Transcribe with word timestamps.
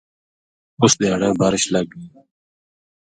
اُس 0.81 0.93
دھیاڑے 0.99 1.29
بارش 1.39 1.63
لگ 1.73 1.85
گئی 1.91 2.05